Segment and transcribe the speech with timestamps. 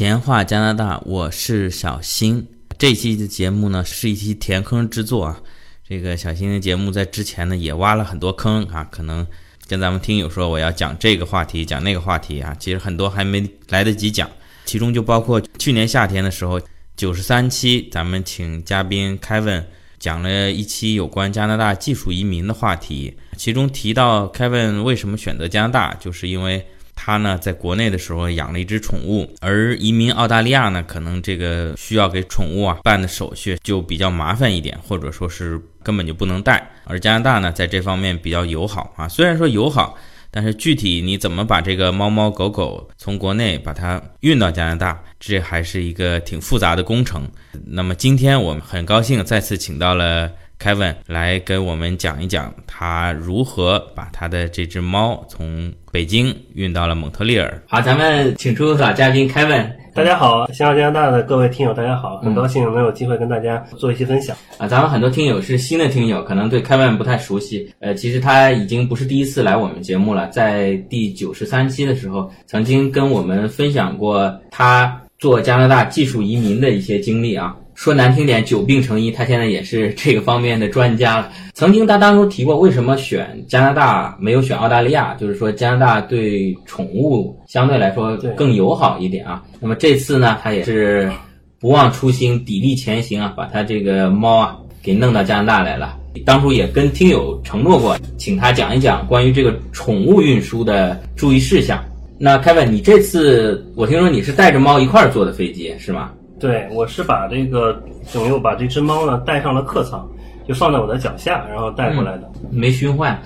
[0.00, 2.46] 闲话加拿大，我是小新。
[2.78, 5.42] 这期的节目呢，是一期填坑之作啊。
[5.86, 8.82] 这个小新的节目在之前呢，也挖了很多坑啊。
[8.90, 9.26] 可能
[9.68, 14.26] 跟咱们听友说，我要讲这个话题，讲那个话题啊，其实很多还没来得及讲。
[14.64, 16.58] 其中就包括去年夏天的时候，
[16.96, 19.64] 九十三期，咱们请嘉宾 Kevin
[19.98, 26.66] 讲了一期有关加拿大技术移民的话题，其中提到 Kevin 为什么选择加拿大，就是因为。
[27.02, 36.70] 他呢，在国内的时候养了一只宠物，而移民澳大利亚呢，可能这个需要给宠物啊办的手续就比较麻烦一点，或者说是根本就不能带。
[36.84, 39.96] 而加拿大呢，在这方面比较友好啊，虽然说友好，
[40.30, 47.26] 但是具体你怎么把这个猫猫狗狗从国内把它运到加拿大，这还是一个挺复杂的工程。
[47.64, 50.30] 那么今天我们很高兴再次请到了。
[50.62, 57.62] Kevin 来给我们讲一讲他如何把他的这只猫从北京运到了蒙特利尔。
[57.66, 59.70] 好，咱们请出老嘉宾 Kevin。
[59.92, 64.36] 大家好，香港加拿大的各位听友，大家好，很高兴能有机会跟大家做一些分享。
[64.58, 67.72] 啊，咱们很多听友是新的听友，可能对 Kevin 不太熟悉。
[67.80, 77.56] 呃，其实他已经不是第一次来我们节目了，在第九十三期的时候，曾经跟我们分享过他做加拿大技术移民的一些经历啊。
[77.80, 81.32] 说难听点，久病成医，他现在也是这个方面的专家了。
[81.54, 85.14] 曾经他当初提过，为什么选加拿大没有选澳大利亚？
[85.14, 89.42] 就是说加拿大对宠物相对来说更友好一点啊。
[89.60, 91.10] 那么这次呢，他也是
[91.58, 95.96] 不忘初心，砥砺前行啊，把他这个猫啊给弄到加拿大来了。
[96.26, 101.82] 当初也跟听友承诺过，请他讲一讲关于这个宠物运输的注意事项。
[102.18, 106.10] 那 Kevin，你这次我听说你是带着猫一块儿坐的飞机是吗？
[106.40, 107.80] 对，我是把这个
[108.14, 110.08] 等于我把这只猫呢带上了客舱，
[110.48, 113.20] 就放在我的脚下，然后带过来的，没熏坏。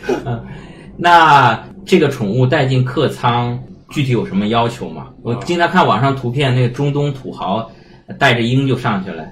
[0.98, 5.08] 那这个宠物带进客舱，具体有什么要求吗？
[5.22, 7.70] 我经常看网上图片，那个中东土豪
[8.18, 9.24] 带着鹰就上去了，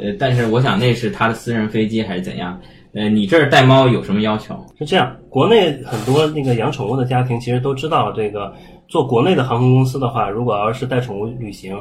[0.00, 2.60] 呃，但是我想那是他的私人飞机还是怎样？
[2.92, 4.52] 呃，你这儿带猫有什么要求？
[4.76, 8.52] 是这样，国内很多那个养宠物的家庭其实都知道，这个
[8.88, 11.78] 做国内的航空公司的话，如果要是带宠物旅行。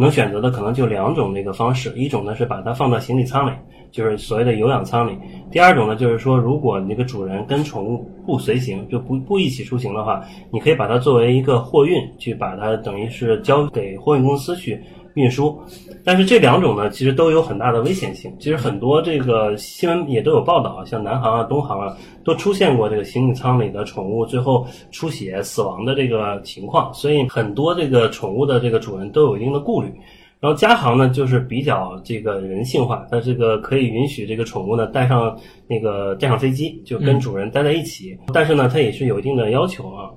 [0.00, 3.52] 能选择的可能就两种那个方式，一种呢是把它放到行李舱里，
[3.90, 5.12] 就是所谓的有氧舱里；
[5.50, 10.22] 第二种呢就是说，如果你那个主人跟宠物不随行，就不不一起出行的话，
[10.52, 14.80] 你可以把它作为一个货运，去把它等于是交给货运公司去。
[15.18, 15.60] 运输，
[16.04, 18.34] 但是这两种呢，其实都有很大的危险性。
[18.38, 26.94] 其实很多这个新闻也都有报道，像南航啊、东航啊，都出现过这个行李舱里的宠物最后出血死亡的这个情况。
[26.94, 29.92] 所以很多这个宠物的这个主人都有一定的顾虑。
[30.40, 35.36] 然后加航呢，就是比较这个人性化，它这个可以允许这个宠物呢带上
[35.66, 38.16] 那个带上飞机，就跟主人待在一起。
[38.32, 40.10] 但是呢，它也是有一定的要求啊。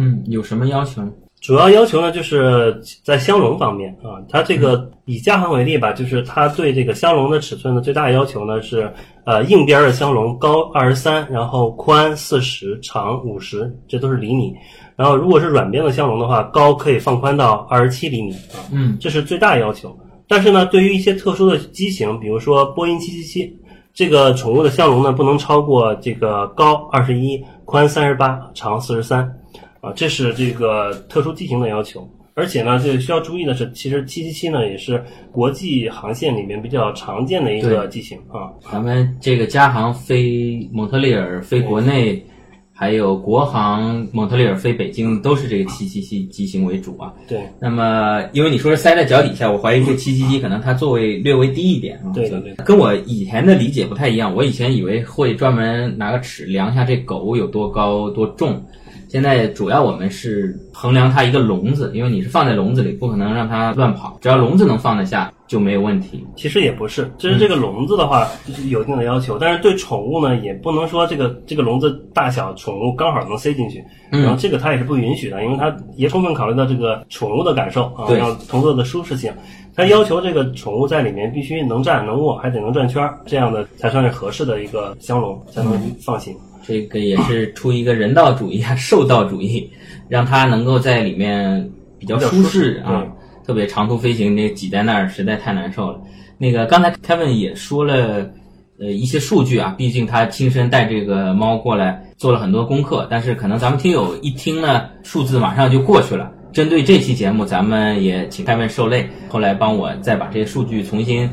[0.00, 1.00] 嗯，有什么要求？
[1.48, 8.92] 主要要求呢，就是在箱笼方面啊，它这个以加航为例吧，就是它对这个箱笼的尺寸的最大要求呢是，
[9.24, 14.54] 呃，硬边的箱笼高二十三，然后宽四十，长五十，这都是厘米。
[14.94, 19.98] 然后如果是软边的箱笼的话，高可以放宽到二十七厘米啊，嗯，这是最大要求。
[20.28, 23.58] 但是呢，对于一些特殊的机型，比如说波音七七七，
[23.94, 29.34] 这个宠物的箱笼呢不能超过这个高二十一，宽三十八，长四十三。
[29.80, 38.50] 啊，这是这个特殊机型的要求，而且呢，这个需要注意的是，其实七七七呢也是国际航线里面比较常见的一个机型啊。
[38.70, 42.24] 咱们这个加航飞蒙特利尔、飞国内，
[42.72, 47.12] 还有国航蒙特利尔飞北京，都是这个七七七机型为主啊。
[47.28, 47.42] 对。
[47.60, 52.10] 那么，因为你说是塞在脚底下，我怀疑这七七七可能它座位略微低一点啊。
[52.12, 52.54] 对对对。
[52.64, 58.60] 跟我以前的理解不太一样，我以前以为会专门拿个尺量一下这狗有多高多重。
[59.08, 64.18] 现在主要我们是衡量它一个笼子，因为你是放在笼子里，不可能让它乱跑。
[64.20, 66.26] 只要笼子能放得下，就没有问题。
[66.36, 68.28] 其实也不是，其实这个笼子的话
[68.68, 73.82] 有一定的要求，但是对宠物呢，也不能说这个这个笼子大小，宠物刚好能塞进去。
[74.10, 79.32] 然后这个它也是不允许的，因为它也充分考虑到这个宠物的感受啊，让乘坐的舒适性。
[79.74, 86.36] 它要求这个宠物在里面必须能站能卧，还得能转圈儿，这样的才算是合适的一个箱笼，才能放心。
[86.62, 89.70] 这个也是出一个人道主义啊，兽道主义，
[90.08, 93.06] 让它能够在里面比较舒适啊。
[93.46, 95.98] 特别长途飞行，那挤在那儿实在太难受了。
[96.36, 98.30] 那个刚才 Kevin 也说了，
[98.78, 103.06] 呃，一些数据啊，毕竟他亲身带这个猫过来做了很多功课。
[103.10, 106.30] 但是可能咱们听友一听呢，数字马上就过去了。
[106.52, 111.28] 针对这期节目，咱们也请 Kevin 受累，后来帮我再把这些数据重新。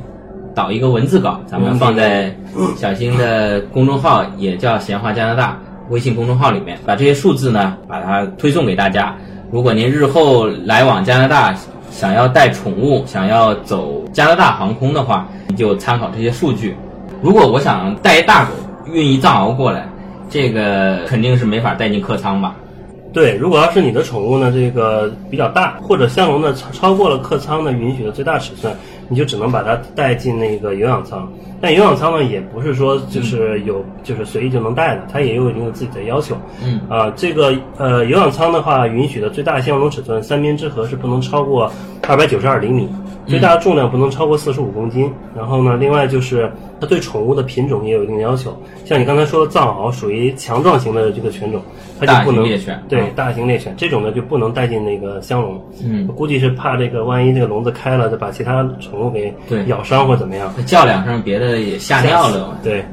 [0.56, 2.34] 导一个文字稿，咱们放在
[2.78, 5.60] 小新的公众号，也叫闲话加拿大
[5.90, 9.14] 微信公众号里面，把这些数字呢，把它推送给大家。
[9.52, 11.54] 如果您日后来往加拿大，
[11.92, 16.76] 想要带宠物，想要走加拿大航空的话，你就参考这些数据。
[17.22, 18.52] 如果我想带一大狗
[18.92, 19.88] 运一藏獒过来，
[20.30, 22.56] 这个肯定是没法带进客舱吧？
[23.14, 28.76] 对，如果要是你的宠物呢，这个比较大，或者相容的超超过了客舱的允许的最大尺寸，
[29.08, 31.32] 你就只能把它带进那个有氧舱。
[31.62, 36.36] 但有氧舱呢，也不是说就是有就是随意就能带的，它也有一定的自己的要求。
[36.64, 41.72] 嗯啊，这个呃有氧舱的话，允许的最大相容尺寸三边之和是不能超过
[42.08, 42.88] 二百九十二厘米，
[43.26, 45.12] 最大重量不能超过四十五公斤。
[45.36, 51.62] 然后呢，另外就是它对宠物的品种也有一定要求，像你刚才说的藏獒属于强壮型的这个犬种，
[52.00, 55.62] 它大就不能型猎犬对啊大型猎犬这种呢就不能带进那个箱笼。
[55.84, 59.34] 嗯我估计是怕这个万一这个笼子开了，就把其他宠物给
[59.68, 60.54] 咬伤或怎么样。
[60.66, 62.58] 叫两声，别的也吓尿了。
[62.64, 62.84] 对，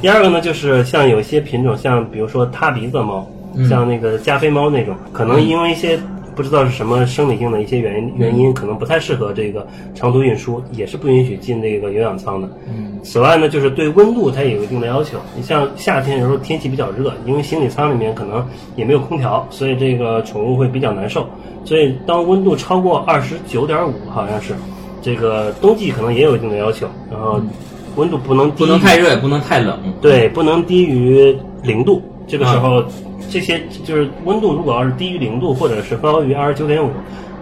[0.00, 5.98] 第二个呢，就是像有些品种，像比如说塌鼻子的猫，嗯像那个加菲猫那种，可能因为一些
[6.40, 12.48] 不知道是什么生理性的一些原因原因，可能不太适合这个长途运输，也是不允许进这个有氧舱的。
[12.66, 15.18] 嗯此外呢，就是对温度它也有一定的要求。
[15.36, 18.42] 你像夏天有时候天气比较热，因为行李舱里面可能
[18.74, 21.28] 也没有空调，所以这个宠物会比较难受。
[21.62, 24.54] 所以当温度超过二十九点五，好像是，
[25.02, 26.86] 这个冬季可能也有一定的要求。
[27.10, 27.38] 然后
[27.96, 29.78] 温度不能低不能太热，也不能太冷。
[30.00, 32.00] 对，不能低于零度。
[32.30, 32.84] 这个时候，
[33.28, 36.88] 这些就是温度，如果要是低于零度，或者是高于二十九点五，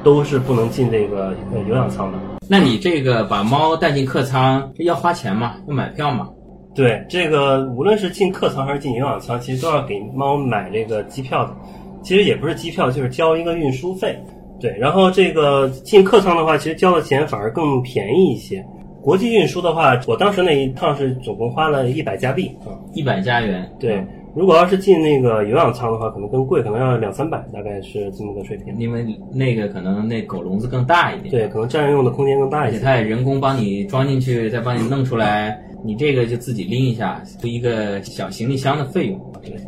[0.02, 2.18] 都是不能进这个呃有氧舱的。
[2.48, 5.56] 那你这个把猫带进客舱，这要花钱吗？
[5.68, 6.30] 要买票吗？
[6.74, 11.54] 对，这个无论是进客舱还是进有氧舱，其实都要给猫买这个机票的。
[12.02, 14.18] 其实也不是机票，就是交一个运输费。
[14.58, 18.64] 对，然后这个进客舱的话，其实交的钱反而更便宜一些。
[19.02, 22.72] 国际运输的话，我当时那一趟是总共花了一百加币啊。
[22.94, 23.68] 一百加元。
[23.78, 28.74] 对，如果要是进那个有氧舱的话，可能更贵，可能要两三百，大概是这么个水平。
[28.78, 32.78] 因为那个可能那狗笼子更大一点，对，可能占用的空间更大一些。
[32.78, 39.20] 它也人工帮你装进去，再帮你弄出来，你这个就自己拎一下，就一个小行李箱的费用。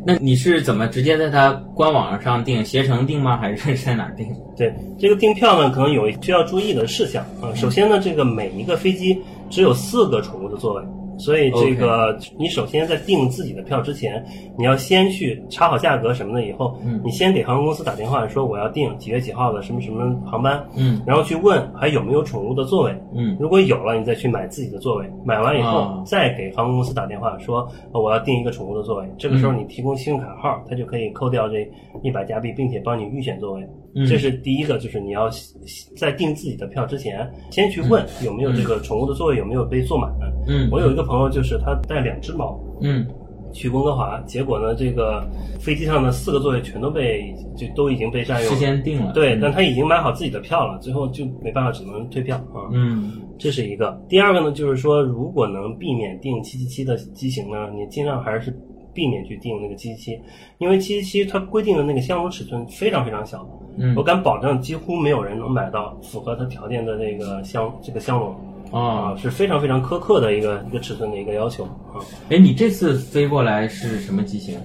[0.04, 3.36] 那你是怎么直接在它官网上订，携程订吗？
[3.36, 4.26] 还是在哪儿订？
[4.56, 7.54] 对这个订票呢，可能有需要注意的事项啊。
[7.54, 9.18] 首先呢，这个每一个飞机
[9.48, 10.82] 只有四个宠物的座位，
[11.20, 14.24] 所以这个你首先在订自己的票之前，
[14.58, 17.00] 你要先去查好价格什么的，以后嗯。
[17.04, 21.00] 你先给航空公司打电话说我要订几月几号的什么什么航班，嗯。
[21.06, 23.36] 然后去问还有没有宠物的座位，嗯。
[23.38, 29.08] 如果有了，你再去买自己的座位，买完以后、哦再给航空公司打电话说、呃我要订一个宠物的座位。
[29.18, 29.46] 这个时嗯。
[29.46, 31.68] 候你提供信用卡号，它就可以扣掉这
[32.02, 33.68] 一百加币，并且帮你预选座位。
[33.94, 34.06] 嗯。
[34.06, 35.28] 这是第一个，就是你要
[35.96, 40.10] 在订自己的票之前，先去问有没有这个宠物的座位有没有被坐满。
[40.48, 43.04] 嗯，我有一个朋友，就是他带两只猫，嗯
[43.52, 45.28] 去温哥华，结果呢，这个
[45.58, 48.60] 飞机上的四个座位全都被就都已经被占用事了。
[48.60, 52.70] 先订了，对，嗯但他已经买好自己的票了，最后就没办法，只能退票啊。
[52.72, 54.00] 嗯这是一个。
[54.08, 58.56] 第二个呢，就是说，如果能避免订七七七的机型呢，你尽量还是
[58.94, 60.20] 避免去订那个七七七，
[60.58, 63.44] 因为七七七它规定的那个箱笼尺寸非常非常小，
[63.78, 68.36] 嗯我敢保证几乎没有人能买到符合它条件的那个箱这个箱笼哦
[68.70, 71.98] 啊，，是非常非常苛刻的一个一个尺寸的一个要求啊。
[72.28, 74.56] 哎，你这次飞过来是什么机型？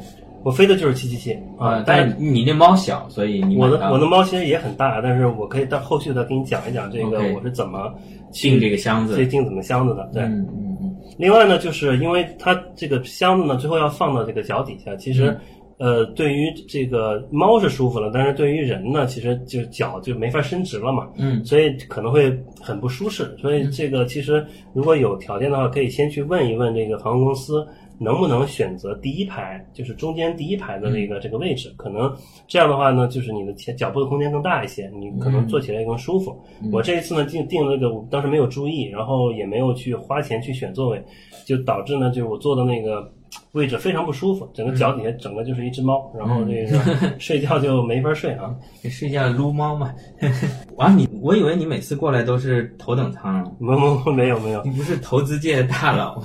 [0.43, 7.91] 我飞的就是七七七啊，但但是你那猫小，所以你我的我的猫其实也很大，但是我可以到后续再给你讲一讲这个我是怎么
[8.31, 9.25] 进这个箱子这。
[9.25, 10.21] 订怎么箱子的，对。
[10.23, 15.35] 嗯嗯嗯另外呢，就是因为它这个箱子呢，最后要放到这个脚底下，其实。
[15.77, 23.35] 呃，对于这个猫是舒服了，但是对于人呢，其实就脚就没法伸直了嘛，嗯所以可能会很不舒适。
[23.39, 27.67] 所以这个其实如果有条件的话，可以先去问一问这个航空公司
[27.99, 31.73] 能不能选择第一排，就是中间第一排的那个这个位置。
[31.77, 32.13] 可能
[32.47, 36.41] 这样的话呢，就是你的前脚步的空间更大一些，你可能坐起来也更舒服。
[36.71, 41.03] 我这一次呢订订了个，我当时没有注意，然后也没有去花钱去选座位，
[41.45, 43.11] 就导致呢，就是我坐的那个
[43.55, 46.77] 位置非常不舒服，整个脚底下整个就是一只猫，然后这个
[47.17, 48.53] 睡觉就没法睡啊。
[48.83, 49.93] 你睡觉撸猫嘛？
[50.77, 56.21] 啊，你我以为你每次过来都是头等舱， 没没没有没有你不是投资界的大佬？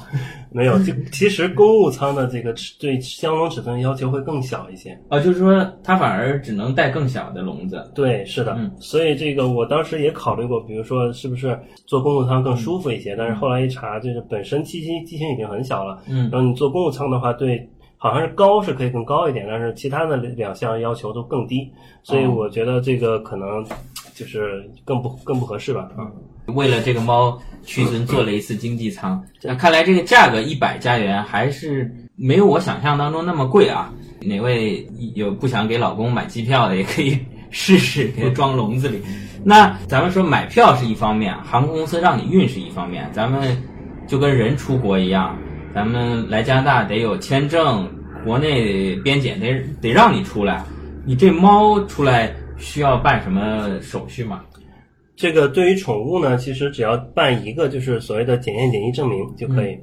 [0.52, 4.98] 没有，就其实公务舱的这个尺对箱笼尺寸要求会更小一些。
[5.08, 7.88] 啊，就是说它反而只能带更小的笼子。
[7.94, 11.56] 对，是的，嗯所以这个我当时也考虑过，比如说是不是
[11.86, 21.70] 坐公务舱更舒服一些，但是后来一查，就是本身机型机型已经很小了，嗯然后你坐公务舱的话，对，好像是高是可以更高一点，但是其他的两项要求都更低，
[22.02, 23.64] 所以哦我觉得这个可能
[24.14, 26.10] 就是更不更不合适吧，啊。
[26.54, 29.22] 为了这个猫，屈尊做了一次经济舱。
[29.42, 33.92] 那看来这个价格一百加元还是没有我想象当中那么贵啊。
[34.22, 37.18] 哪位有不想给老公买机票的，也可以
[37.50, 39.00] 试试，给它装笼子里。
[39.44, 43.56] 那咱们说买票是一方面，航空公司让你运是一方面，咱们
[44.06, 45.38] 就跟人出国一样，
[45.74, 47.88] 咱们来加拿大得有签证，
[48.24, 50.64] 国内边检得得让你出来。
[51.06, 54.42] 你这猫出来需要办什么手续吗？
[55.16, 59.78] 这个对于宠物呢，其实只要办一个就是所谓的检验检疫证明就可以。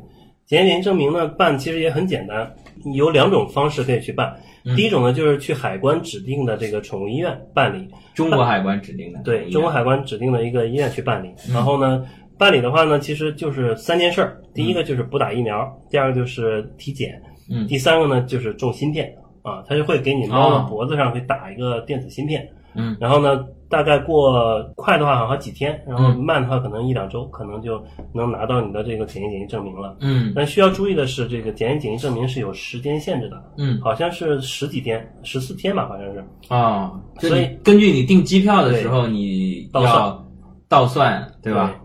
[0.45, 2.51] 检验检疫证明呢，办其实也很简单，
[2.95, 4.35] 有两种方式可以去办。
[4.75, 11.29] 第一种呢，就是去海关指定的这个宠物医院办理，中国海关指定的，对，中国海关指定的一个医院去办理。
[11.53, 12.05] 然后呢，
[12.37, 23.45] 办理的话呢，其实就是三件事儿，第一个就是补打疫苗，第二个就是体检，嗯，第三个呢就是种芯片啊，他就会给你猫的脖子上会打一个电子芯片，嗯，然后呢。
[23.69, 29.97] 大概过快的话好像几天，然后慢的话可能一两周，可能就能拿到你的这个检验检疫证明了。
[29.99, 33.43] 嗯，但需要注意的是，这个检验检疫证明是有时间限制的。
[33.57, 36.23] 嗯，好像是十几天，十四天吧，好像是。
[36.47, 40.25] 啊，所以根据你订机票的时候，你要
[40.69, 41.75] 倒算，对吧？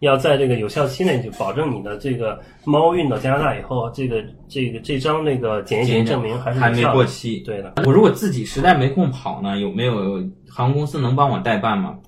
[0.00, 7.38] 要在这个有效期内就保证你的这个猫运到加拿大以后，这个这个这张那个检疫证明还是还没过期。
[7.40, 7.72] 对的。
[7.86, 11.98] 我如果自己实在没空跑呢，有没有航空公司能帮我代办吗？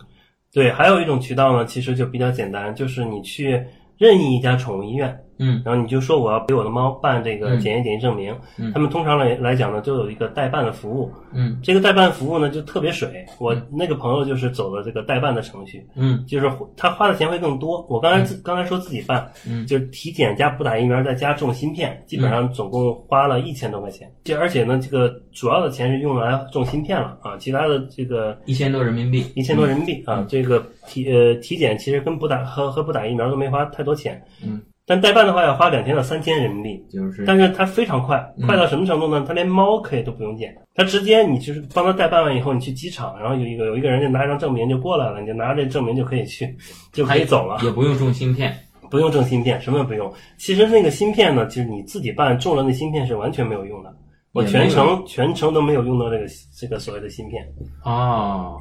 [0.53, 3.63] 对，还有一种渠道呢，其实就比较简单，就是你去
[3.97, 5.19] 任意一家宠物医院。
[5.39, 8.37] 嗯，然后你就说我要给我的猫办这个检验检疫证明，
[8.73, 11.13] 他们通常来来讲呢，都有一个代办的服务。
[11.33, 15.87] 嗯，这个代办服务呢就特别水，我那个朋友就是走了这个代办的程序。
[15.95, 17.87] 嗯，就是他花的钱会更多。
[17.89, 24.11] 我刚才自刚才说自己办，嗯，就是体检加不打疫苗再加种芯片，基本上总共花了一千多块钱。
[24.25, 34.21] 这而且呢，这个主要的钱是用来种芯片了啊，其他的这个一千多人民币，一千多人民币啊，这个体呃体检其实跟不打和和不打疫苗都没花太多钱。
[34.45, 34.61] 嗯。
[34.89, 39.23] 但代办的话要花两千到三千人民币，就是，但是它非常快，快到什么程度呢？
[39.29, 46.57] 它连猫可以都不用见，它直接你就是帮他代办完以后，你去机场，然后有一个有一个人就拿一张证明就过来了，你就拿着这证明就可以去，
[46.91, 48.57] 就可以走了，也不用种芯片，
[48.91, 50.11] 不用种芯片，什么也不用。
[50.39, 53.95] 其实那个芯片呢，就是你自己办种了那芯片是完全没有用的，
[54.33, 56.25] 我全程全程都没有用到这个
[56.59, 57.47] 这个所谓的芯片。
[57.85, 58.57] 哦，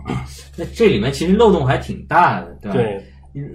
[0.57, 2.77] 那这里面其实漏洞还挺大的，对吧？
[2.77, 3.01] 对。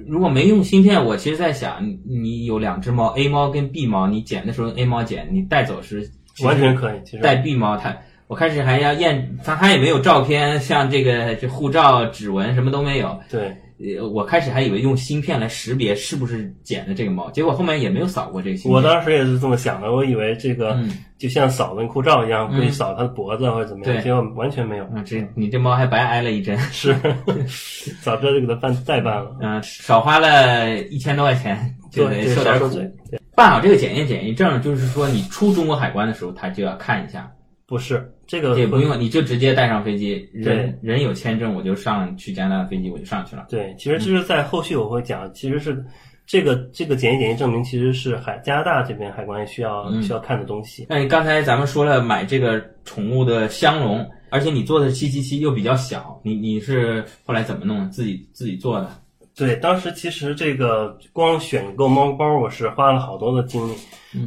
[0.06, 6.10] 如果没用芯片，我其实在想，你有两只猫，A 猫跟 B 猫，你捡的时候 A 猫捡，你带走时
[6.44, 7.00] 完全可以。
[7.04, 7.96] 其实带 B 猫，它
[8.26, 13.18] 我开始还要验，它它也没有照片，像这个这护照、指纹什么都没有。
[13.30, 13.56] 对。
[13.82, 18.74] 呃，我开始还以为用芯片来识别是不是捡的这个猫，结果后面也没有扫过这个芯片。
[18.74, 20.78] 我当时也是这么想的，我以为这个
[21.18, 24.86] 就像扫那护照一样，会扫它的脖子或者怎么样，结果完全没有。
[24.94, 26.56] 嗯，这你这猫还白挨了一针。
[26.58, 26.94] 是，
[28.02, 29.36] 早知道就给它办再办了。
[29.40, 32.70] 嗯，少花了一千多块钱就得受点苦。
[33.34, 37.32] 办好这个检验检疫证，就是说你出中国海关的时候，他就要看一下。
[37.72, 43.46] 不是这个也不用，你就直接带上飞机，人人有签证，我就上去加拿大的飞机，我就上去了。
[43.48, 45.82] 对，其实就是在后续我会讲，其实是
[46.26, 50.84] 这个这个检疫检疫证明其实是海加拿大这边海关需要需要看的东西。
[50.90, 57.88] 那你刚才咱们说了买这个宠物的香笼，而且你做的七七七又比较小，你你是后来怎么弄？
[57.88, 58.90] 自己自己做的？
[59.34, 63.74] 对，当时其实这个光选购猫包，我是花了好多的精力，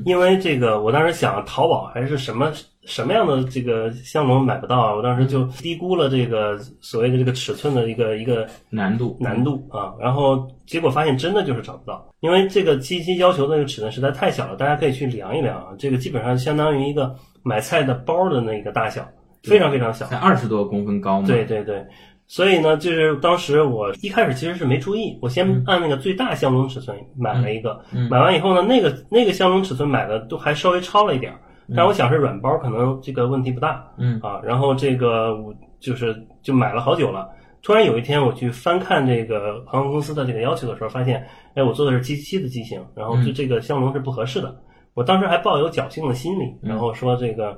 [0.04, 2.52] 因为这个我当时想淘宝还是什么。
[2.86, 4.96] 什么样的这个香笼买不到啊？
[4.96, 9.18] 我当时就低估了这个所谓的这个尺寸的一个一个难度。
[9.20, 19.08] 难度啊，然后结果发现真的就是找不到，因为这个机器要求的那个尺寸实在太小了，大家可以去量一量啊，这个基本上相当于一个买菜的包的那个大小，
[19.44, 21.28] 非常非常小，才二十多公分高嘛。
[21.28, 21.84] 对对对，
[22.28, 31.40] 所以呢，就是当时我一开始其实是没注意，我先按那个最大香笼尺寸买了一个，买完以后呢，那个那个香笼尺寸买的都还稍微超了一点儿。
[31.74, 37.30] 但我想是软包，可能这个问题不大，嗯啊，然后这个我就是就买了好久了。
[37.64, 44.56] 突然有一天我去翻看这个航空公司的这个要求的时候，发现，哎，我做的是 G 七的机型，然后就这个香笼是不合适的。
[44.94, 47.58] 我当时还抱有侥幸的心理，然后说这个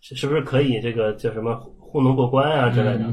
[0.00, 3.04] 是不是可以这个叫什么糊弄过关啊之类的。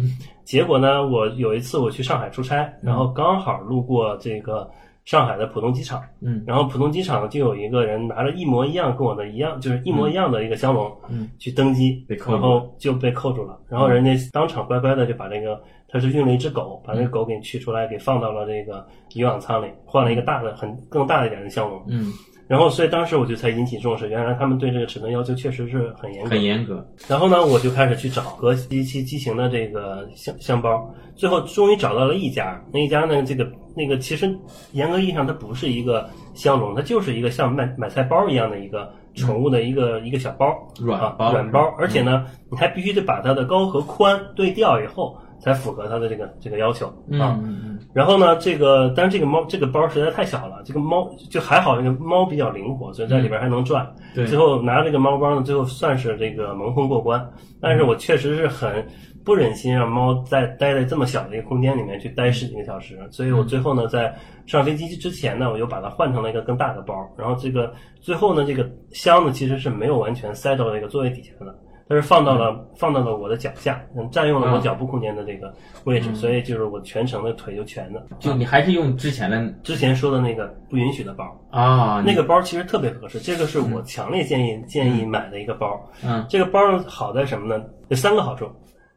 [0.43, 4.69] 结果呢，我有一次我去上海出差，然后刚好路过这个。
[5.05, 22.11] 上海的浦东机场，嗯，然后浦东机场就有一个人拿着一模一样跟我的一样，就是一模一样的一个香笼，嗯，去登机，然后就被扣住了，然后人家当场乖乖的就把这个，他是运了一只狗，把那个狗给取出来，给放到了这个渔网舱里，换了一个大的、很更大一点的香笼，嗯。
[22.45, 26.29] 然后，所以当时我就才引起重视，原来他们对这个尺寸要求确实是很严格。
[26.29, 26.85] 很严格。
[27.07, 32.61] 然后呢，我就开始去找和机器机型的这个箱箱包，最后终于找到了一家。
[32.71, 34.29] 那一家呢，这个那个其实
[34.73, 40.47] 严格意义上它不是一个箱笼，它就是一个像买买菜包一样的一个宠物的一个一个小包，
[40.79, 41.73] 软包软包。
[41.77, 45.17] 而且呢，你还必须得把它的高和宽对调以后。
[45.39, 47.37] 才符合它的这个这个要求嗯啊。
[47.43, 53.87] 嗯然后呢，这个但是这个猫这个包实在太小了，这个猫就还好，这个猫比较灵活，所以在里边还能转。
[54.15, 57.23] 对最后拿这个猫包呢，最后算是这个蒙混过关。
[57.61, 58.85] 但是我确实是很
[59.23, 64.13] 不忍心让猫在待在这么小的一个空间里面去待十几个小时，所以我最后呢，在
[64.47, 66.95] 上飞机之前呢，我又把它换成了一个更大的包。
[67.15, 67.71] 然后这个
[68.01, 71.55] 最后呢，这个箱子其实是没有完全塞到那个座位底下的。
[71.93, 78.03] 它是放到了放到了我的脚下，嗯，占用了我脚部空间的这个位置，所以就是我全程的腿就全的。
[78.19, 85.79] 就你还是用之前的之前说的那个不允许的包，啊，那个包其实特别合适，这个是我强烈建议建议买的一个包。
[86.03, 87.63] 嗯这个包好在什么呢？
[87.89, 88.49] 有三个好处。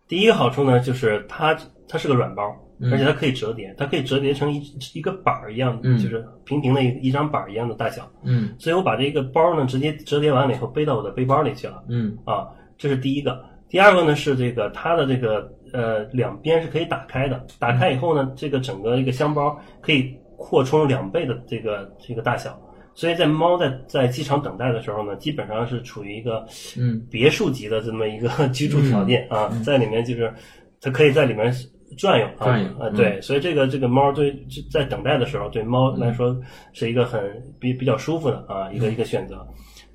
[0.08, 1.54] 第一个好处呢，就是它
[1.86, 2.44] 它是个软包，
[2.90, 4.62] 而且它可以折叠，它可以折叠成一
[4.94, 8.08] 一个板儿一样，嗯就是平平的一一张板儿一样的大小。
[8.22, 11.82] 嗯所以我把这个包呢直接折叠完了以后背到我的背包里去了。
[11.88, 12.46] 嗯啊，
[12.78, 13.44] 这是第一个。
[13.68, 22.56] 第二个呢是这个它的这个呃两边是可以打开的，打开以后呢，这个整个一个箱包可以扩充两倍的这个这个大小，
[22.94, 26.46] 所以在猫在在机场等待的时候呢，基本上是处于一个
[26.78, 27.04] 嗯。
[27.10, 30.32] 别墅级的这么一个 居住条件啊，在里面就是
[30.80, 31.52] 它可以在里面
[31.98, 32.46] 转悠啊，
[32.78, 34.32] 啊，嗯对，所以这个这个猫对
[34.70, 36.40] 在等待的时候，对猫来说
[36.72, 37.20] 是一个很
[37.58, 39.44] 比比较舒服的啊一个一个选择。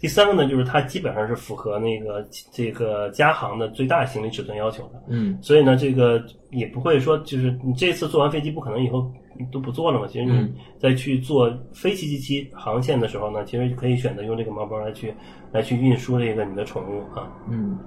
[0.01, 9.10] 第三个呢，就是它基本上是符合那个这个加航的最大行李尺寸要求的，嗯所以呢，这个也不会说就是你这次坐完飞机不可能以后
[9.51, 10.08] 都不坐了嘛。
[10.08, 15.13] 其实你嗯再去做非七七七航线的时候呢，其实可以选择用这个猫包来去
[15.51, 17.31] 来去运输这个你的宠物啊。
[17.48, 17.77] 嗯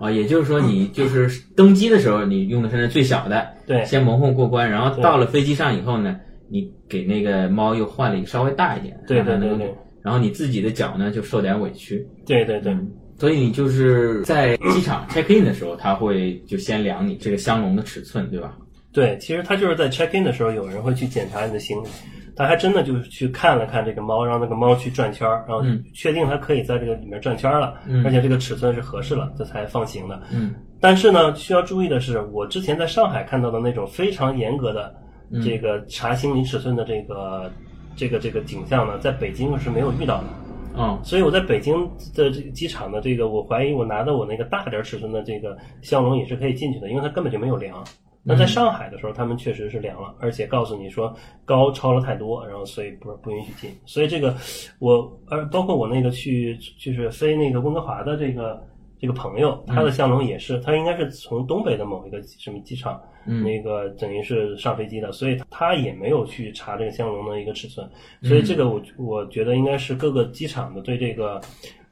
[0.00, 9.74] 啊，也就是说你就是登机的时候你用的是那最小的，对先蒙混过关，然后到了飞机上以后呢，你给那个猫又换了一个稍微大一点，对对对对
[10.08, 12.74] 然后你自己的脚呢就受点委屈，对对对。
[13.18, 18.56] 所以你就是在机场 check in 的时候，他会就先量你这个箱笼的尺寸，对吧？
[18.90, 21.88] 对，其实他就是在 check in 的时候，有人会去检查你的行李，
[22.34, 30.22] 他还真的就是去看了看这个猫，让那个猫去转圈儿，然后嗯确定它可以在这个里面转圈儿了，嗯而且这个尺寸是合适了，这才放行的。
[30.32, 34.94] 嗯但是呢，需要注意的是，我之前在上海看到的那种非常严格的
[35.32, 37.52] 嗯这个查行李尺寸的这个
[37.98, 40.28] 这个这个景象呢，在北京是没有遇到的。
[40.80, 41.74] 嗯所以我在北京
[42.14, 47.84] 的这个机场的这个，我怀疑我拿的我那个大点儿尺寸的这个香笼也是可以进去的，因为它根本就没有量。
[48.22, 51.12] 那在上海的时候，他们确实是量了，而且告诉你说
[51.44, 53.70] 高超了太多，然后所以不不允许进。
[53.86, 54.36] 所以这个
[54.78, 58.62] 我呃，包括我那个去就是飞那个温哥华的这个
[59.00, 63.42] 这个朋友，他的箱笼也是，他应该是从东北的某一个什么机场，嗯。
[63.42, 67.88] 那个等于是上飞机的，所以他也没有去查这个香龙的一个尺寸，
[68.22, 71.40] 所以这个我我觉得应该是各个机场的对这个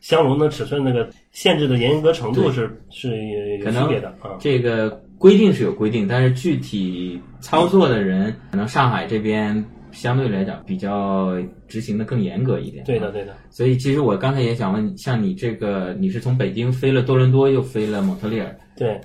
[0.01, 4.37] 香龙的尺寸那个限制的严格程度是是有有区别的啊。
[4.39, 9.65] 这个规定是有规定，但是具体操作的人，可能上海这边
[9.97, 11.33] 相对来讲比较
[11.67, 12.85] 执行的更严格一点。
[12.85, 19.01] 对的，对的，所以其实我刚才也想问，像你这个，你是从北京飞了多伦多，又飞了蒙特利尔，对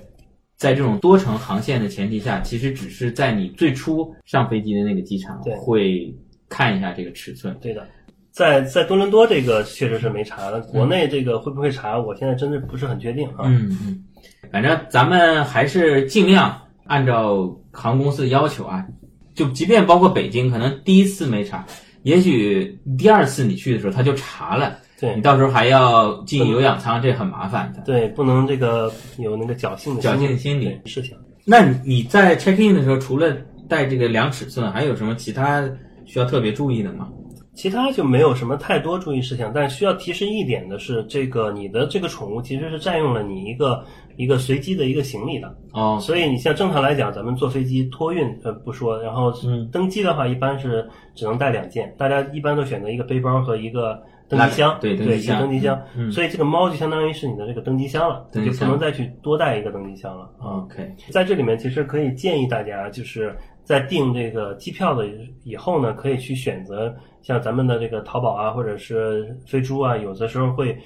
[0.56, 6.14] 在这种多程航线的前提下，其实只是在你最初上飞机的那个机场对会
[6.48, 7.56] 看一下这个尺寸。
[7.60, 7.86] 对的。
[8.30, 13.44] 在在多伦多这个确实是没查的，国内这个会不会查，我现在真的不是很确定啊。
[13.44, 14.04] 嗯嗯，
[14.50, 18.86] 反正咱们还是尽量按照航空公司的要求啊，
[19.34, 21.64] 就即便包括北京，可能第一次没查，
[22.02, 27.82] 也许第二次你去的时候他就查了，对你到时候还要进有氧舱，这很麻烦的。
[27.86, 31.16] 对，不能这个有那个侥幸的侥幸的心理对事情。
[31.44, 33.36] 那你在 check in 的时候，除了
[33.68, 35.68] 带这个量尺寸，还有什么其他
[36.04, 37.08] 需要特别注意的吗？
[37.54, 43.84] 其他就没有什么太多注意事项，但需要提示一点的是，这个你的这个宠物其实是占用了你一个
[44.16, 49.68] 一个随机的一个行李的，哦，所以你像正常来讲，咱们坐飞机托运呃不说，然后嗯。
[49.72, 60.60] 登机的话一般是只能带两件，大家一般都选择一个背包和一个登机箱，对登对一个登机箱，所以这个猫就相当于是你的这个登机箱了，你就不能再去多带一个登机箱了啊。
[60.64, 65.06] OK，在这里面，其实可以建议大家，就是在订这个机票的
[65.44, 70.76] 以后呢，可以去选择像咱们的这个淘宝啊，或者是飞猪啊，有的时候会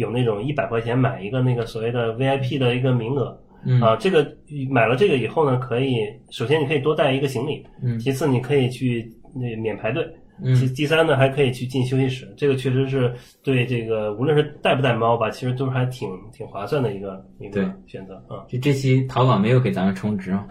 [0.00, 3.38] 有那种一百块钱买一个那个所谓的 VIP 的一个名额。
[3.62, 4.26] 嗯啊，这个
[4.70, 5.98] 买了这个以后呢，可以
[6.30, 10.02] 首先你可以多带一个行李，嗯其次你可以去那免排队，
[10.42, 18.48] 嗯第第三呢还可以去进休息室，这个确实是对这个无论是带不带猫吧，其实都是还挺挺划算的一个一个选择啊。
[18.48, 20.46] 就这期淘宝没有给咱们充值啊。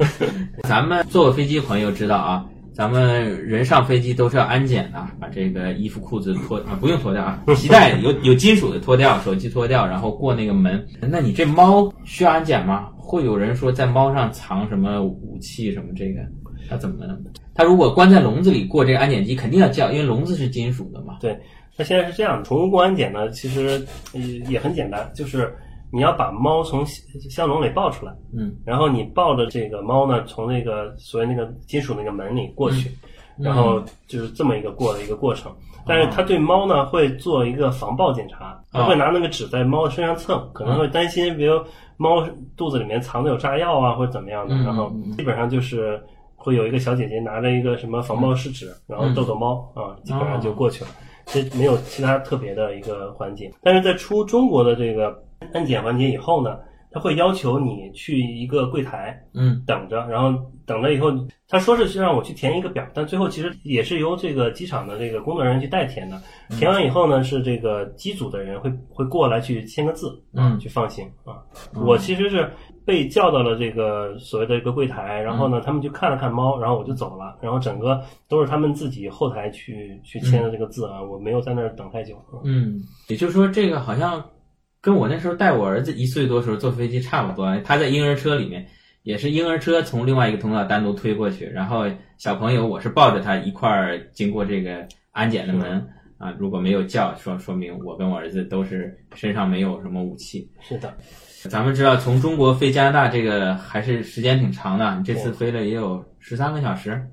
[0.64, 10.86] 咱们坐过飞机朋友知道啊，咱们人上飞机都是要安检的，把这个衣服裤子脱啊，不用脱掉啊，皮带 有有金属的脱掉，手机脱掉，然后过那个门。
[11.00, 12.90] 那你这猫需要安检吗？
[12.98, 16.20] 会有人说在猫上藏什么武器什么这个，
[16.68, 16.96] 它怎么？
[17.54, 21.16] 它如果关在笼子里过这个安检机，肯定要叫，因为笼子是金属的嘛。
[21.18, 21.34] 对，
[21.78, 25.50] 那现在是这样的，宠物过安检呢，其实呃也很简单，就是
[25.92, 26.84] 你要把猫从
[27.30, 32.90] 箱笼里抱出来，嗯，然后你抱着这个猫呢，从那个所谓那个金属那个门里过去，
[33.38, 35.50] 然后就是这么一个过的一个过程。
[35.88, 41.60] 但是他对猫呢会做一个防爆检查，他会拿那个纸在猫身上蹭，可能会担心，比如
[41.96, 46.02] 猫肚子里面藏的有炸药啊或者怎么样的，然后基本上就是
[46.34, 50.90] 会有一个小姐姐拿着一个什么防爆试纸，然后逗逗猫啊，基本上就过去了，
[51.26, 53.48] 这没有其他特别的一个环节。
[53.62, 55.16] 但是在出中国的这个
[55.52, 56.58] 安检环节以后呢？
[56.92, 60.32] 他会要求你去一个柜台，嗯，等着，然后
[60.64, 61.10] 等了以后，
[61.46, 66.18] 他说是让我去填一个表，但最后其实也是由这个机场的这个工作人员去代填的。
[66.48, 71.36] 填完以后呢，是这个机组的人会会过来去签个字，嗯，去放行啊。
[71.74, 72.50] 我其实是
[72.86, 82.16] 被叫到了这个所谓的一个柜台，然后呢，他们就看了看猫，然后我就走了，然后整个都是他们自己后台去去签的这个字啊，我没有在那儿等太久。
[82.42, 84.24] 嗯，也就是说，这个好像。
[84.86, 88.64] 跟我那时候带我儿子一岁多时候坐飞机差不多，他在婴儿车里面，
[89.02, 91.86] 也是婴儿车从另外一个通道单独推过去，然后
[92.18, 95.84] 小朋友我是抱着他一块儿经过这个安检的门
[96.18, 100.48] 啊，如果没有叫，说说明我跟我儿子都是身上没有什么武器。
[100.60, 100.96] 是的，
[101.50, 107.04] 咱们知道从中国飞加拿大这个还是时间挺长的，你这次飞了也有十三个小时。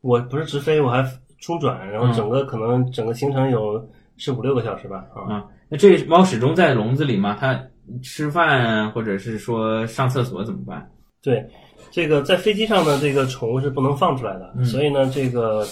[0.00, 1.04] 我不是直飞，我还
[1.38, 3.86] 中转，然后整个可能整个行程有
[4.18, 5.06] 十五六个小时吧。
[5.14, 5.46] 啊。
[5.70, 7.36] 那这猫始终在笼子里吗？
[7.38, 7.58] 它
[8.02, 10.90] 吃饭或者是说上厕所怎么办？
[11.22, 11.44] 对，
[11.90, 15.66] 这个在飞机上呢，这个宠物是不能放出来的，所以呢，这个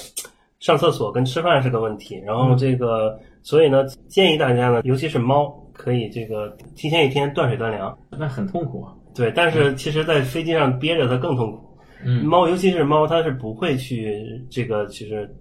[0.60, 2.20] 上厕所跟吃饭是个问题。
[2.26, 7.96] 然后这个，所以呢，建议大家呢，尤其是猫，可以这个提前一天断水断粮。
[8.10, 8.92] 那很痛苦啊。
[9.14, 11.78] 对，但是其实，在飞机上憋着它更痛苦。
[12.04, 15.34] 嗯，猫尤其是猫，它是不会去这个其实。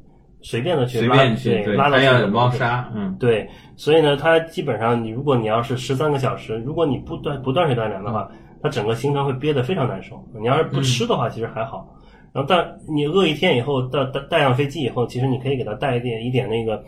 [0.45, 8.29] 随便的去拉便去拉到要有猫砂，嗯，对，所以呢，它基本上你如果你要是十三个小时，如果你不断不断水断粮的话，
[8.61, 10.23] 它整个行程会憋得非常难受。
[10.39, 11.91] 你要是不吃的话，其实还好。
[12.31, 16.83] 然后，但你饿一天以后，到带带上飞机以后，其实你可以给它带一点一点那个，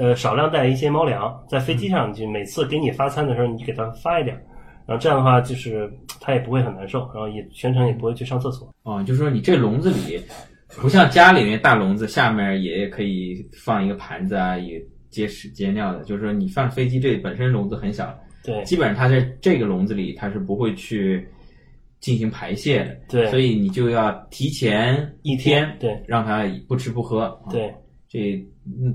[0.00, 4.36] 呃，少量带一些猫粮，在飞机上就每次给你发餐的时候，你给它发一点，
[4.86, 5.88] 然后这样的话就是
[6.20, 8.68] 它也不会很难受，然后也全程也不会去上厕所。
[8.82, 10.20] 哦，就是说你这笼子里。
[10.76, 16.04] 不像家里面大笼子，下面也可以放一个盘子啊，也接屎接尿的。
[16.04, 21.26] 就是说，你放飞机这本身笼子很小，对，基本上它在这个笼子里，它是不会去
[22.00, 27.74] 进行排泄的，对，所以你就要提前一天，对，让它不吃不喝，对，
[28.08, 28.46] 这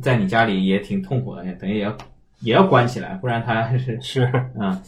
[0.02, 1.98] 在你家里也挺痛苦的，等于也要
[2.42, 4.22] 也要关起来，不然它是是
[4.60, 4.82] 啊。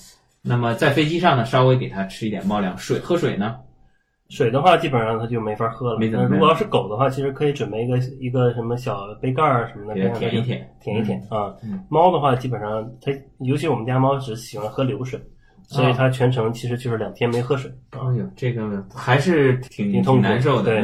[0.47, 3.57] 那么在飞机上呢，稍微给它吃一点猫粮，水喝水呢？
[4.29, 5.99] 水的话，基本上它就没法喝了。
[5.99, 11.53] 那如果要是狗的话，其实可以准备一个一个什么小杯盖儿什么的，给它舔一舔，舔一舔啊。
[11.89, 15.21] 猫的话，基本上它，尤其我们家猫只喜欢喝流水，
[15.67, 17.71] 所以它全程其实就是两天没喝水。
[17.91, 20.63] 哎呦，这个还是挺挺痛难受的。
[20.63, 20.83] 对，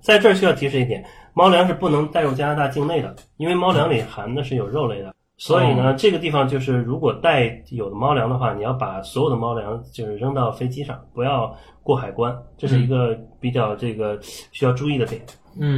[0.00, 5.14] 在这儿需要提示一点，猫粮是不能带入加拿大境内的，因为猫粮里含的是有肉类的。
[5.36, 15.20] 所以呢，这个地方就是如果带有的猫粮的话，你要把所有的猫粮就是扔到飞机上，不要过海关，这是一个比较这个需要注意的点。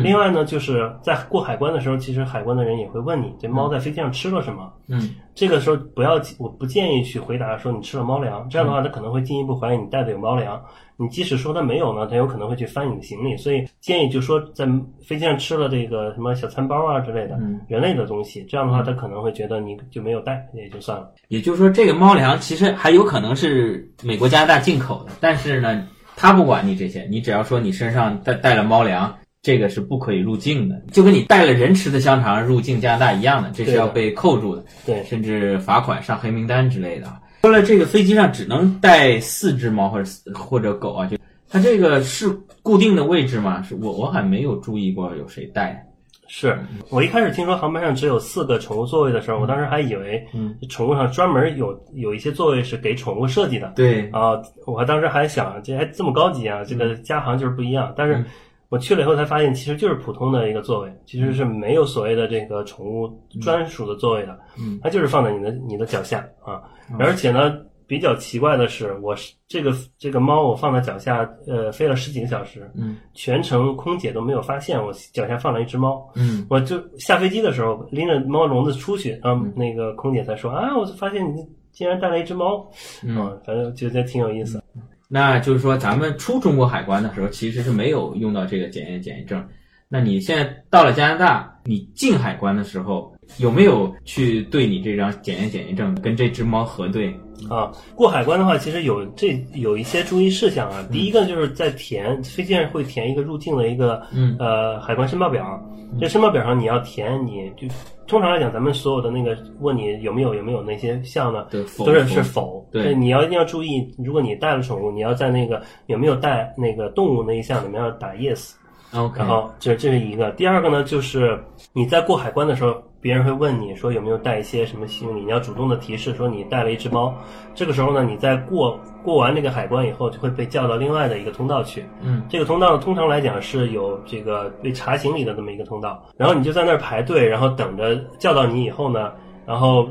[0.02, 4.72] 另外呢，就是在过海关的时候，其实海关的人也会问你，这猫在飞机上吃了什么。
[4.88, 10.62] 嗯，这个时候不要，我不建议去回答说你吃了猫粮，这样的话，他可能会进一步怀疑你带的有猫粮。
[10.98, 14.66] 你即使说他没有呢，他有可能会去翻你的行李，所以建议就说在
[15.06, 21.12] 飞机上吃了这个什么小餐包啊之类的人类的东西，这样的话他可能会觉得你就没有带，也就算了。
[21.28, 25.86] 也就是说，这个猫粮其实还有可能是美国加拿大进口的，但是呢，
[26.16, 29.14] 他不管你这些，你只要说你身上带带了猫粮。
[29.46, 37.06] 这个是不可以入境的，就跟你带了人吃的香肠入境加拿大一样的，这是要被扣住的，对，甚至罚款上黑名单之类的。
[37.42, 41.16] 说了这个飞机上只能带四只猫或者或者狗啊，就
[41.48, 42.28] 它这个是
[42.60, 43.62] 固定的位置吗？
[43.62, 45.80] 是我我还没有注意过有谁带。
[46.26, 46.58] 是
[46.90, 53.72] 我一开始听说航班上只有四个宠物座位的时候，我当时还以为，嗯，宠物上专门有有一些座位是给宠物设计的。
[53.76, 58.24] 对啊，我当时还想这还这么高级啊，这个加航就是不一样，但是。
[58.68, 63.08] 我去了以后才发现，其实就是普通的一个座位，其实是没有所谓的这个宠物
[63.40, 66.62] 专属的座位的，嗯，它就是放在你的你的脚下啊。
[66.98, 82.68] 而且呢，比较奇怪的是，我是这个这个猫，我放在脚下，呃，飞了十几个小时，嗯，全程空姐都没有发现我脚下放了一只猫，嗯，我就下飞机的时候拎着猫笼子出去，然后那个空姐才说啊，我就发现你竟然带了一只猫，
[83.04, 84.60] 嗯，反正觉得挺有意思。
[85.08, 89.46] 那就是说，咱们出中国海关的时候，其实是没有用到这个检验检疫证。
[89.88, 97.14] 那你现在到了加拿大，你进海关的时候，有没有去对你这张检验检疫证跟这只猫核对？
[97.50, 100.82] 啊，过海关的话，其实有这有一些注意事项啊。
[100.90, 104.34] 第一个就是在填飞机上会填一个入境的一个嗯。
[104.38, 105.62] 呃海关申报表，
[106.00, 107.68] 这申报表上你要填，你就
[108.06, 112.68] 通常来讲，咱们所有的那个问你有没有有没有那些项呢，对，否都是否是否。
[112.72, 112.94] 对。
[112.94, 118.52] 你要一定要注意，如果你带了宠物，你要在那个有没有带那个动物那一项里面要打 yes。
[118.92, 121.38] 然后这这是一个，第二个呢，就是
[121.74, 127.14] 你在过海关的时候，别人会问你说有没有带一些什么行李，你要主动的提示说你带了一只猫。
[127.54, 131.84] 这个时候呢，你在过过完那个海关以后，就会被叫到另外的一个通道去。
[132.00, 139.12] 嗯，这个通道通常来讲是有这个被查行李的这么一个通道，然后你就在那儿排队，然后等着叫到你以后呢，
[139.46, 139.88] 然后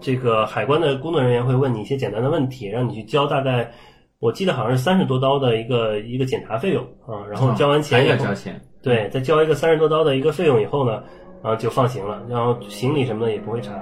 [0.00, 3.70] 这个海关的工作人员会问你一些简单的问题，让你去交大概。
[4.18, 8.58] 我记得好像是三十多刀的一个一个检查费用啊，然后交完钱以后，还要交钱。
[8.82, 11.02] 对，再交一个三十多刀的一个费用以后呢，
[11.42, 13.72] 然后就放行了，然后行李什么的也不会查。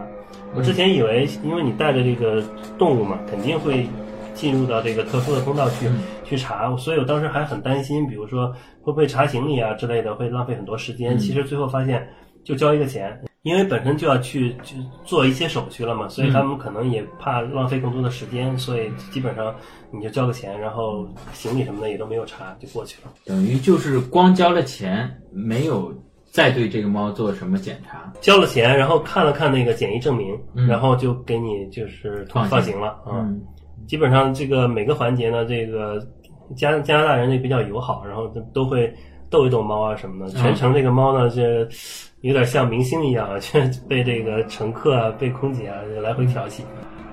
[0.55, 2.43] 我之前以为，因为你带着这个
[2.79, 3.87] 动物嘛，肯定会
[4.35, 5.89] 进入到这个特殊的通道去、
[6.25, 11.19] 去查，所以我当时还很担心，比如说会不会查行李啊之类的，会浪费很多时间。
[11.19, 12.07] 其实最后发现，
[12.45, 19.55] 就交一个钱，因为本身就要去去做一些手续了嘛，所以他们可能也怕浪费更多的时间，所以基本上
[19.91, 23.11] 你就交个钱，然后行李什么的也都没有查就过去了。
[23.25, 25.93] 等于就是光交了钱，没有
[26.35, 28.13] 再对这个猫做什么检查。
[28.21, 33.23] 交了钱，然后看了看那个检疫证明，嗯然后就给你就是放行放行了啊。
[33.23, 33.41] 嗯
[33.87, 36.05] 基本上这个每个环节呢，这个
[36.57, 38.93] 加加拿大人也比较友好，然后都都会
[39.31, 40.33] 逗一逗猫啊什么的。
[40.33, 41.69] 嗯全程这个猫呢，这
[42.23, 46.65] 有点像明星一样啊， 就被这个乘客啊、被空姐啊来回调戏。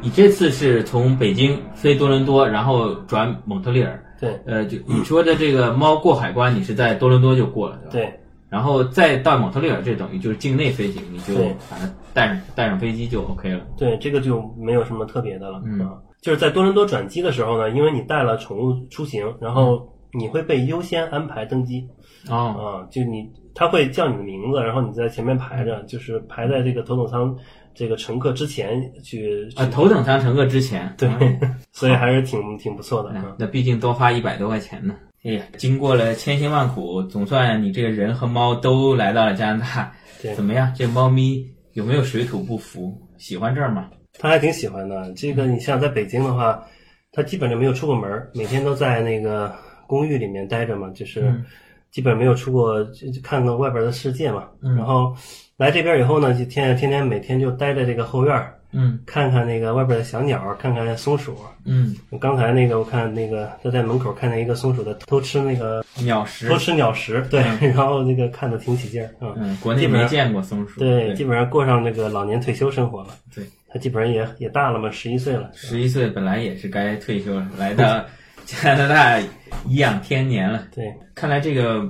[0.02, 4.04] 你这次是从北京飞多伦多，然后转蒙特利尔。
[4.20, 8.10] 对呃，就你说的这个猫过海关，你是在多伦多就过了，对吧？。
[8.10, 8.21] 对
[8.52, 13.66] 然后再到蒙特利尔，这等于就是境内飞行，你就对把它带上带上飞机就 OK 了。
[13.78, 15.94] 对，这个就没有什么特别的了、嗯啊。
[16.22, 21.88] 就是在多伦多转机的时候呢，因为你带了宠物出行，然后你会被优先安排登机。
[22.30, 27.34] 哦，啊，就你他会叫你的名字，然后你在前面排着，就是排在这个头等舱
[27.74, 29.50] 这个乘客之前去。
[29.56, 30.94] 啊，头等舱乘客之前。
[30.98, 31.40] 对嗯，
[31.72, 34.94] 所以还是挺挺不错的那毕竟多花一百多块钱呢。
[35.24, 39.92] 哎呀，经过了千辛万苦，总算你这个人和猫都来到了加拿大。
[40.36, 40.72] 怎么样？
[40.76, 42.96] 这猫咪有没有水土不服？
[43.18, 43.90] 喜欢这儿吗？
[44.20, 45.14] 它还挺喜欢的。
[45.14, 46.64] 这个你像在北京的话，
[47.12, 49.54] 它基本就没有出过门儿，每天都在那个
[49.88, 51.46] 公寓里面待着嘛，就是嗯
[51.92, 54.48] 基本没有出过，就就看看外边的世界嘛。
[54.62, 55.16] 嗯然后
[55.58, 61.36] 来这边以后呢，就天天天每天就待在这个后院儿，嗯看看那个外边的小鸟儿，看看松鼠。
[61.66, 66.58] 嗯，刚才那个我看那个他在门口看见一个松鼠在偷吃那个鸟食偷。
[66.58, 70.80] 吃鸟食，对， 然后那个看的挺起劲儿，嗯，嗯，国内没见过松鼠。
[70.80, 73.10] 对，基本上过上那个老年退休生活了。
[73.34, 75.52] 对，他基本上也也大了嘛，十一岁了。
[75.54, 78.04] 十一岁本来也是该退休了，来到
[78.46, 79.20] 加拿大
[79.68, 80.68] 颐养天年了。
[80.74, 81.88] 对，看来这个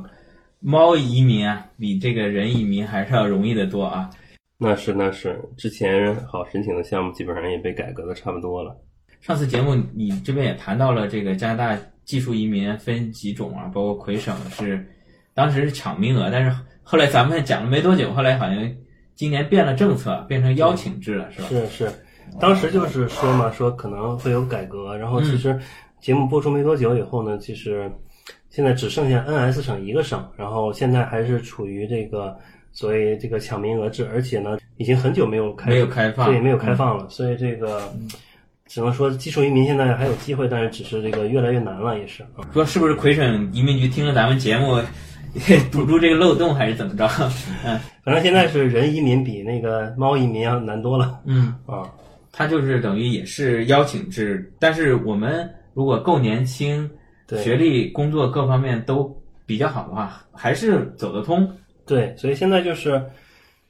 [0.59, 4.09] 猫移民啊，比这个人移民还是要容易得多啊。
[4.63, 8.77] 那是那是，之前好申请的项目基本上也被改革的差不多了。
[9.19, 14.87] 上次节目你这边也谈到了这个加拿大技术移民分几种啊，包括魁省是
[15.33, 18.71] 当时是抢名额，但是后来咱们讲了没多久，后来好像
[19.15, 21.47] 今年变了政策，变成邀请制了，是吧？
[21.49, 21.91] 是是，
[22.39, 25.59] 当时就是说嘛，说可能会有改革，然后其嗯实
[25.99, 27.91] 节目播出没多久以后呢，其实
[28.51, 32.37] 现在只剩下 NS 省一个省，然后现在还是处于这个
[32.71, 37.93] 所以这个抢名额制，而且呢，已经很久没有开没有开放，对，没有开放了，所以这个
[38.65, 42.23] 只能说技术移民现在还有机会，但是只是这个越来越难了，也是。
[42.53, 44.81] 说是不是魁省移民局听了咱们节目，
[45.71, 47.07] 堵住这个漏洞，还是怎么着？
[47.65, 51.83] 嗯反正现在是人移民比那个猫移民要难多了嗯，啊。
[52.31, 56.89] 它就是等于也是邀请制，但是我们如果够年轻，
[57.27, 61.47] 对学历、工作各方面都比较好的话，还是走得通。
[61.91, 63.03] 对，所以现在就是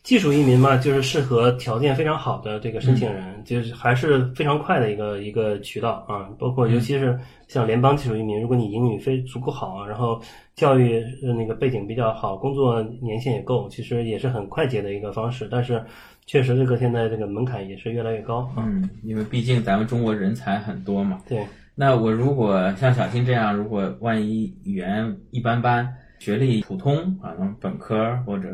[0.03, 6.29] 技术移民嘛，就是适合条件非常好的这个申请人，就是还是非常快的一个一个渠道啊。
[6.37, 10.21] 包括尤其是像联邦技术移民，如果你英语非足够好，然后
[10.55, 15.47] 教育呃那个背景比较好，工作年限也够，其实也是很快捷的一个方式。
[15.51, 15.83] 但是
[16.27, 18.65] 确实这个现在这个门槛也是越来越高啊。
[18.67, 21.19] 嗯，因为毕竟咱们中国人才很多嘛。
[21.27, 28.47] 对，那我如果像小新这样，如果万一语言一般般，学历普通啊，本科或者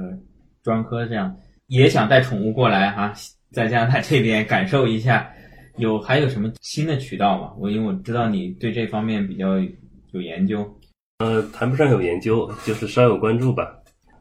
[0.63, 1.35] 专科这样，
[1.67, 3.13] 也想带宠物过来哈、
[3.51, 5.29] 在加拿大这边感受一下
[5.75, 7.51] 有还有什么新的渠道吗？
[7.59, 9.59] 我因为我知道你对这方面比较
[10.11, 10.65] 有研究。
[11.19, 13.67] 呃，谈不上有研究，就是稍有关注吧。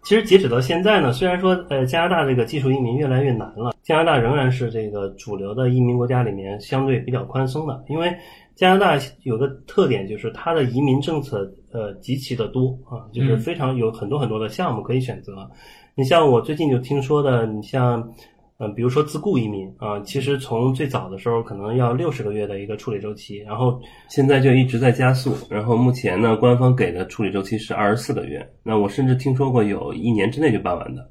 [0.03, 7.85] 其实截止到现在呢，虽然说呃加拿大这个技术移民越来越难了，加拿大仍然是这个主流的移民国家里面相对比较宽松的。
[7.89, 8.13] 因为
[8.57, 15.49] 加拿大有个特点就是它的移民政策呃极其的多啊，就是非常有很多很多的项目可以选择。
[15.95, 18.13] 你像我最近就听说的，你像。
[18.59, 28.51] 嗯，比如说自雇移民啊，其实从最早的时候可能要六十个月的一个处理周期，然后现在就一直在加速，然后目前呢，官方给的处理周期是二十四个月。
[28.63, 31.07] 那我甚至听说过有一年之内就办完的，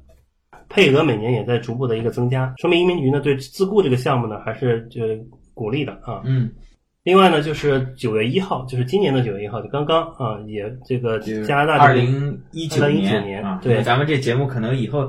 [0.68, 5.02] 配额每年也在逐步的一个增加，说明移民局呢对自雇这个项目呢还是就
[5.54, 6.22] 鼓励的啊。
[6.24, 6.50] 嗯。
[7.06, 15.08] 另外呢，就是九月一号，就是今年的九月一号，就刚刚啊，也这个加拿大二零一九年啊，对，咱们这节目可能以后。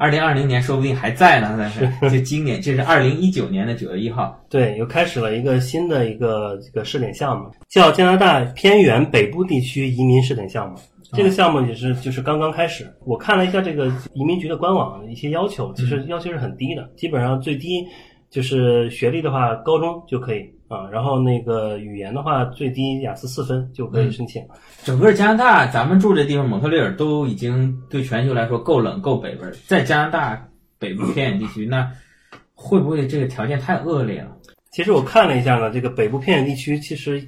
[0.00, 10.78] 二零二零年说不定还在呢，但是就今年，这是二零一九年的九月一号，对，又开始了一个新的一个这个试点项目，叫加拿大偏远北部地区移民试点项目。
[11.14, 17.84] 这个项目也是就是刚刚开始，我看了一下这个移民局的官网一些要求，其实要求是很低的，基本上最低
[18.30, 20.48] 就是学历的话，高中就可以。
[20.68, 24.42] 啊，然后那个语言的话，最低雅思四分就可以申请。
[24.84, 31.90] 整个加拿大，咱们住这地方蒙特利尔都已经对全球来说够冷够北边，在加拿大北部偏远地区，那
[32.54, 34.36] 会不会这个条件太恶劣了？
[34.70, 37.26] 其实我看了一下呢，这个北部偏远地区其实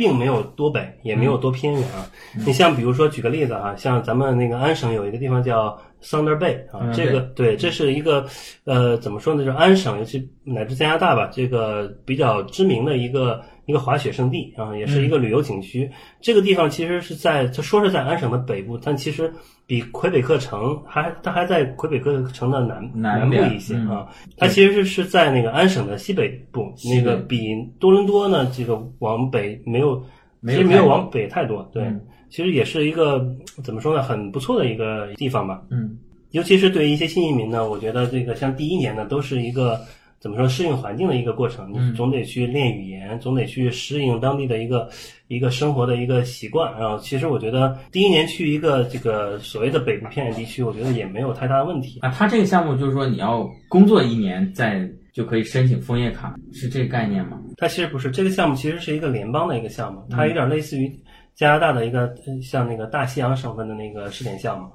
[0.00, 2.08] 并没有多北，也没有多偏远啊。
[2.46, 5.78] 你像比如说举个例子啊，像咱们那个安省有一个地方叫。
[6.02, 8.24] Thunder Bay 啊，这个对，这是一个
[8.64, 9.44] 呃，怎么说呢？
[9.44, 13.38] 就是安省，尤其乃至加拿大吧，这个比较知名的一个
[13.70, 15.90] 一个滑雪胜地啊，也是一个旅游景区。
[16.20, 19.32] 这个地方其实是在，它说是在安省的北部，但其实
[19.66, 24.06] 比魁北克城还，它还在魁北克城的南南部一些啊。
[24.36, 30.04] 它其实是是在那个安省的西北部，那个比多伦多呢，这个往北没有，
[30.44, 31.84] 其实没有往北太多，对。
[32.28, 33.26] 其实也是一个
[33.64, 35.62] 怎么说呢，很不错的一个地方吧。
[35.68, 35.98] 嗯，
[36.30, 39.80] 尤其是对于一些新移民呢，我觉得这个像第一年呢，都是一个
[40.20, 41.72] 怎么说适应环境的一个过程。
[41.72, 44.88] 你总得去练语言，总得去适应当地的一个
[45.28, 46.72] 一个生活的一个习惯。
[46.78, 51.98] 然后，其实我觉得第一年去一个这个所谓的北部偏远地区，我觉得也没有太大的问题。
[52.00, 57.40] 啊，他这个项目就是说你要工作一年再就可以申请枫叶卡，是这个概念吗？
[57.56, 60.90] 它其实不是，这个项目其实是一个联邦的一个项目，它有点类似于。
[61.36, 64.68] 加拿大的一个像那个大西洋省份的那个试点项目，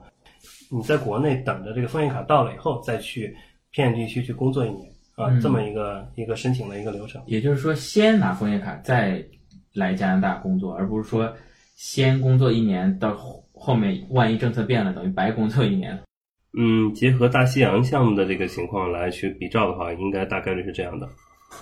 [0.71, 3.35] 你在国内等着这个枫叶卡到了以后，再去
[3.71, 7.21] 偏远地区去工作一年啊，这么一个一个申请的一个流程。
[7.25, 9.23] 也就是说，先拿枫叶卡再
[9.73, 11.33] 来加拿大工作，而不是说
[11.75, 13.15] 先工作一年，到
[13.53, 15.97] 后面万一政策变了，等于白工作一年。
[16.57, 21.07] 嗯，结合大西洋项目的这个情况来去比照的话，应该大概率是这样的。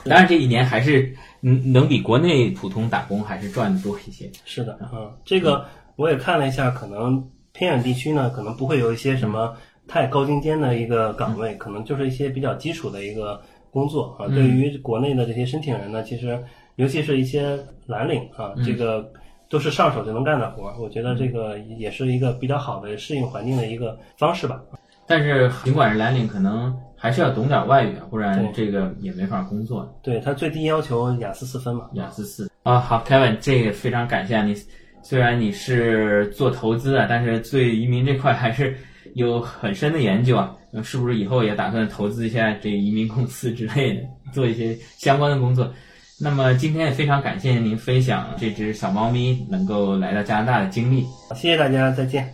[0.05, 4.31] 当然，这一年还是能能比国内普通打工还是赚的多一些。
[4.45, 9.55] 是的，嗯，这个我也看了一下，可能偏远地区呢，可能不会有一些什么
[9.87, 13.41] 太高精尖的一个岗位，可能就是一些比较基础的一个
[13.71, 14.27] 工作啊。
[14.27, 16.37] 对于国内的这些申请人呢，其实
[16.75, 19.11] 尤其是一些蓝领啊，这个
[19.49, 20.75] 都是上手就能干的活儿。
[20.79, 24.61] 我觉得这个也是一个比较好的适应环境的一个方式吧。
[25.05, 26.75] 但是尽管是蓝领，可能。
[26.95, 29.93] 还是要懂点外语，不然这个也没法工作。
[30.01, 32.79] 对他最低要求雅思四分嘛，雅思四啊。
[32.79, 34.55] 好，Kevin，这个非常感谢你。
[35.01, 38.77] 虽然你是做投资的，但是对移民这块还是
[39.15, 40.55] 有很深的研究啊。
[40.83, 44.01] 是不是以后也打算投资一下这移民公司之类的，
[44.33, 45.71] 做一些相关的工作？
[46.19, 51.05] 那么今天也非常感谢您分享这只小猫咪能够来到加拿大的经历。
[51.35, 52.27] 谢谢大家，再见。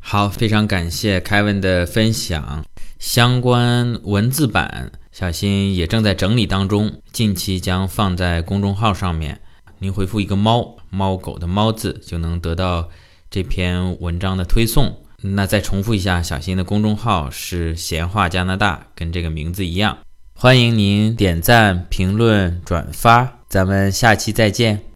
[0.00, 2.62] 好，非常感谢 Kevin 的分享。
[2.98, 9.40] 相关文字版，小新也正在整理当中，近期将放在公众号上面。
[9.78, 12.88] 您回复一个“猫”猫狗的“猫”字，就能得到
[13.30, 14.94] 这篇文章的推送。
[15.22, 19.98] 那再重复一下，小新的公众号是“闲话加拿大”，跟这个名字一样。
[20.32, 24.84] 欢迎您点赞、评论、转发，咱们下期再见。